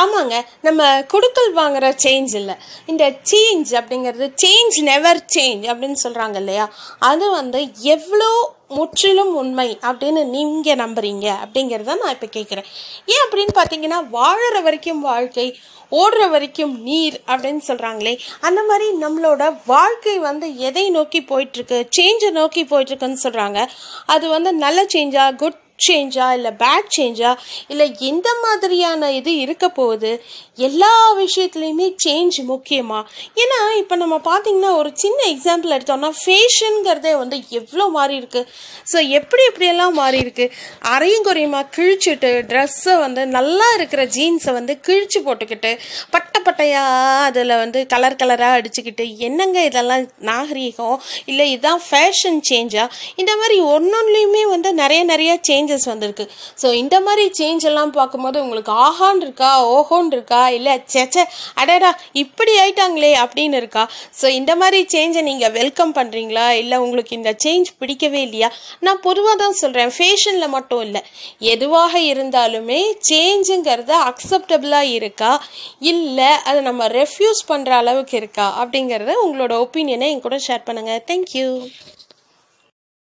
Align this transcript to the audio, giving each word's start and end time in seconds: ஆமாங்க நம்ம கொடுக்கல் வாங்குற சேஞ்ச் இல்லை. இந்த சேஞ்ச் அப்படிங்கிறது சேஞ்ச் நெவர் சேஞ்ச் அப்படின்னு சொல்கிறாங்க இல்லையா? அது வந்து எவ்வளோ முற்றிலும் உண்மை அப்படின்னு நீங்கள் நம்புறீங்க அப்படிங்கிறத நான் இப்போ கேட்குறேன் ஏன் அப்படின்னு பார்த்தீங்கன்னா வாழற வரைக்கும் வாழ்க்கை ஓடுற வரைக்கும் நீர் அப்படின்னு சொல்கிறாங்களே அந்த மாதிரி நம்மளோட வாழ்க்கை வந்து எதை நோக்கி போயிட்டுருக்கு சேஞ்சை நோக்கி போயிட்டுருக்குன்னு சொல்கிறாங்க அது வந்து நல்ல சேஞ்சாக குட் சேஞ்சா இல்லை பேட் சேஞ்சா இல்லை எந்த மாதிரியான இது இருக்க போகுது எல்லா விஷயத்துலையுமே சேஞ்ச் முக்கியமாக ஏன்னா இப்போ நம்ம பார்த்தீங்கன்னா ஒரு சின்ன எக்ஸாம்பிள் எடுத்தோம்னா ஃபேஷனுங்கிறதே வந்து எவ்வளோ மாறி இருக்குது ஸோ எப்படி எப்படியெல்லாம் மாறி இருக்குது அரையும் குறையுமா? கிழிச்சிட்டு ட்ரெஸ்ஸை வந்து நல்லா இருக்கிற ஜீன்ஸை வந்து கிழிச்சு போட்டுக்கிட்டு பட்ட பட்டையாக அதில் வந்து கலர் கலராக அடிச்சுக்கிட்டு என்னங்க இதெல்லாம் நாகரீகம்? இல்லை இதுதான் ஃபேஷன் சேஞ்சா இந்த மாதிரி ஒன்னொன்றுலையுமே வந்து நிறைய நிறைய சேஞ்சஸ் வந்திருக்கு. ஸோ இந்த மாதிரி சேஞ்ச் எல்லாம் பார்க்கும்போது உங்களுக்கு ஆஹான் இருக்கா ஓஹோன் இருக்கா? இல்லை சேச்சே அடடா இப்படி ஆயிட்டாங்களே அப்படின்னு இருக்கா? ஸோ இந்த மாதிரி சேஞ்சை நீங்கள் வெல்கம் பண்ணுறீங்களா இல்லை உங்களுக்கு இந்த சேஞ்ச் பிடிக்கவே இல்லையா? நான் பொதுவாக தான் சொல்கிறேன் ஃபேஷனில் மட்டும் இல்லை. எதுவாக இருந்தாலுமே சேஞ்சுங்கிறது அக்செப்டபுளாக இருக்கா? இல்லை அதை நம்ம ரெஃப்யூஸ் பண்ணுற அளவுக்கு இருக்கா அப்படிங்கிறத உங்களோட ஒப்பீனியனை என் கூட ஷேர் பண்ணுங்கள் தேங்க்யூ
ஆமாங்க 0.00 0.36
நம்ம 0.60 0.82
கொடுக்கல் 1.12 1.52
வாங்குற 1.54 1.86
சேஞ்ச் 2.04 2.34
இல்லை. 2.40 2.54
இந்த 2.86 3.04
சேஞ்ச் 3.30 3.70
அப்படிங்கிறது 3.80 4.26
சேஞ்ச் 4.44 4.76
நெவர் 4.90 5.20
சேஞ்ச் 5.36 5.64
அப்படின்னு 5.72 5.98
சொல்கிறாங்க 6.04 6.36
இல்லையா? 6.36 6.66
அது 7.10 7.26
வந்து 7.30 7.60
எவ்வளோ 7.94 8.30
முற்றிலும் 8.76 9.32
உண்மை 9.34 9.68
அப்படின்னு 9.88 10.22
நீங்கள் 10.34 10.80
நம்புறீங்க 10.80 11.26
அப்படிங்கிறத 11.44 11.94
நான் 12.02 12.14
இப்போ 12.16 12.28
கேட்குறேன் 12.36 12.66
ஏன் 13.12 13.22
அப்படின்னு 13.24 13.54
பார்த்தீங்கன்னா 13.58 14.00
வாழற 14.16 14.56
வரைக்கும் 14.62 15.00
வாழ்க்கை 15.00 15.46
ஓடுற 15.92 16.22
வரைக்கும் 16.30 16.74
நீர் 16.82 17.16
அப்படின்னு 17.26 17.62
சொல்கிறாங்களே 17.68 18.12
அந்த 18.40 18.60
மாதிரி 18.62 18.86
நம்மளோட 19.04 19.42
வாழ்க்கை 19.66 20.16
வந்து 20.18 20.48
எதை 20.68 20.84
நோக்கி 20.90 21.20
போயிட்டுருக்கு 21.30 21.78
சேஞ்சை 21.98 22.30
நோக்கி 22.30 22.64
போயிட்டுருக்குன்னு 22.64 23.24
சொல்கிறாங்க 23.26 23.60
அது 24.06 24.28
வந்து 24.28 24.52
நல்ல 24.64 24.82
சேஞ்சாக 24.96 25.36
குட் 25.36 25.58
சேஞ்சா 25.78 26.32
இல்லை 26.32 26.50
பேட் 26.58 26.88
சேஞ்சா 26.98 27.36
இல்லை 27.66 27.96
எந்த 28.00 28.28
மாதிரியான 28.42 29.10
இது 29.10 29.36
இருக்க 29.36 29.68
போகுது 29.68 30.12
எல்லா 30.56 31.14
விஷயத்துலையுமே 31.18 31.94
சேஞ்ச் 32.04 32.42
முக்கியமாக 32.44 33.08
ஏன்னா 33.36 33.78
இப்போ 33.78 33.96
நம்ம 33.96 34.16
பார்த்தீங்கன்னா 34.24 34.74
ஒரு 34.74 34.92
சின்ன 34.94 35.18
எக்ஸாம்பிள் 35.28 35.74
எடுத்தோம்னா 35.78 36.12
ஃபேஷனுங்கிறதே 36.24 37.16
வந்து 37.18 37.44
எவ்வளோ 37.50 37.88
மாறி 37.88 38.16
இருக்குது 38.16 38.48
ஸோ 38.92 39.08
எப்படி 39.10 39.42
எப்படியெல்லாம் 39.48 39.92
மாறி 39.92 40.18
இருக்குது 40.18 40.52
அரையும் 40.88 41.26
குறையுமா? 41.28 41.62
கிழிச்சிட்டு 41.76 42.44
ட்ரெஸ்ஸை 42.48 42.98
வந்து 42.98 43.26
நல்லா 43.26 43.66
இருக்கிற 43.74 44.04
ஜீன்ஸை 44.06 44.52
வந்து 44.52 44.80
கிழிச்சு 44.86 45.20
போட்டுக்கிட்டு 45.24 45.72
பட்ட 46.10 46.37
பட்டையாக 46.48 47.24
அதில் 47.28 47.54
வந்து 47.62 47.80
கலர் 47.92 48.18
கலராக 48.20 48.58
அடிச்சுக்கிட்டு 48.58 49.04
என்னங்க 49.28 49.58
இதெல்லாம் 49.70 50.04
நாகரீகம்? 50.30 50.98
இல்லை 51.30 51.46
இதுதான் 51.54 51.82
ஃபேஷன் 51.88 52.40
சேஞ்சா 52.50 52.84
இந்த 53.20 53.32
மாதிரி 53.40 53.56
ஒன்னொன்றுலையுமே 53.74 54.42
வந்து 54.54 54.70
நிறைய 54.82 55.02
நிறைய 55.12 55.32
சேஞ்சஸ் 55.48 55.86
வந்திருக்கு. 55.92 56.26
ஸோ 56.62 56.68
இந்த 56.82 56.96
மாதிரி 57.06 57.24
சேஞ்ச் 57.40 57.66
எல்லாம் 57.70 57.92
பார்க்கும்போது 57.98 58.38
உங்களுக்கு 58.44 58.72
ஆஹான் 58.86 59.22
இருக்கா 59.26 59.50
ஓஹோன் 59.76 60.10
இருக்கா? 60.16 60.42
இல்லை 60.58 60.74
சேச்சே 60.94 61.24
அடடா 61.62 61.90
இப்படி 62.22 62.52
ஆயிட்டாங்களே 62.62 63.12
அப்படின்னு 63.24 63.56
இருக்கா? 63.62 63.84
ஸோ 64.20 64.26
இந்த 64.38 64.52
மாதிரி 64.62 64.80
சேஞ்சை 64.94 65.22
நீங்கள் 65.30 65.54
வெல்கம் 65.60 65.94
பண்ணுறீங்களா 65.98 66.46
இல்லை 66.62 66.76
உங்களுக்கு 66.84 67.12
இந்த 67.20 67.32
சேஞ்ச் 67.44 67.70
பிடிக்கவே 67.80 68.20
இல்லையா? 68.26 68.50
நான் 68.86 69.02
பொதுவாக 69.06 69.36
தான் 69.42 69.58
சொல்கிறேன் 69.62 69.92
ஃபேஷனில் 69.98 70.54
மட்டும் 70.56 70.82
இல்லை. 70.86 71.02
எதுவாக 71.54 71.94
இருந்தாலுமே 72.12 72.80
சேஞ்சுங்கிறது 73.10 73.94
அக்செப்டபுளாக 74.10 74.94
இருக்கா? 74.98 75.32
இல்லை 75.92 76.30
அதை 76.44 76.60
நம்ம 76.62 76.88
ரெஃப்யூஸ் 76.92 77.42
பண்ணுற 77.48 77.72
அளவுக்கு 77.74 78.16
இருக்கா 78.16 78.46
அப்படிங்கிறத 78.60 79.14
உங்களோட 79.24 79.54
ஒப்பீனியனை 79.60 80.08
என் 80.10 80.20
கூட 80.20 80.38
ஷேர் 80.46 80.66
பண்ணுங்கள் 80.66 81.04
தேங்க்யூ 81.06 81.48